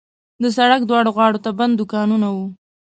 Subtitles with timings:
[0.41, 2.47] د سړک دواړو غاړو ته بند دوکانونه وو.